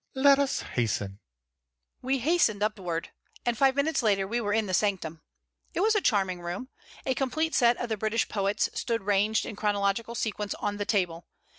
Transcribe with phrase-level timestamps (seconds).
[0.15, 1.19] "But come, let us hasten."
[2.01, 3.09] We hastened upward,
[3.45, 5.21] and five minutes later we were in the sanctum.
[5.75, 6.69] It was a charming room.
[7.05, 11.27] A complete set of the British Poets stood ranged in chronological sequence on the table.